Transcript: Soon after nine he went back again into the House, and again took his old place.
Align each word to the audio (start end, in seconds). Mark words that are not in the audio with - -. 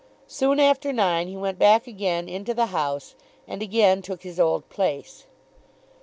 Soon 0.25 0.59
after 0.59 0.91
nine 0.91 1.27
he 1.27 1.37
went 1.37 1.59
back 1.59 1.85
again 1.85 2.27
into 2.27 2.55
the 2.55 2.65
House, 2.73 3.13
and 3.47 3.61
again 3.61 4.01
took 4.01 4.23
his 4.23 4.39
old 4.39 4.67
place. 4.67 5.27